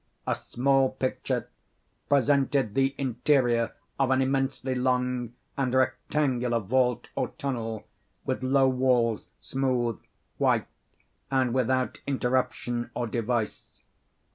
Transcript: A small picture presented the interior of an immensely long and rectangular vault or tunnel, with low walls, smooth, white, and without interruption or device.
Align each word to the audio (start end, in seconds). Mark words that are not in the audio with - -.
A 0.25 0.33
small 0.33 0.89
picture 0.93 1.47
presented 2.09 2.73
the 2.73 2.95
interior 2.97 3.75
of 3.99 4.09
an 4.09 4.19
immensely 4.19 4.73
long 4.73 5.35
and 5.55 5.75
rectangular 5.75 6.57
vault 6.57 7.09
or 7.15 7.27
tunnel, 7.37 7.85
with 8.25 8.41
low 8.41 8.67
walls, 8.67 9.27
smooth, 9.41 10.01
white, 10.39 10.65
and 11.29 11.53
without 11.53 11.99
interruption 12.07 12.89
or 12.95 13.05
device. 13.05 13.83